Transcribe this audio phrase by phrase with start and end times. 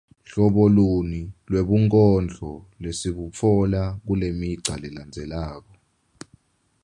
[0.27, 2.51] Hlobo luni lwebunkondlo
[2.83, 5.73] lesibutfola kulemigca lelandzelako?